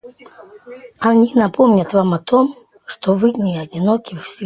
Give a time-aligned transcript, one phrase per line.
[0.99, 2.55] Они напомнят вам о том,
[2.85, 4.39] что вы не одиноки во Вселенной.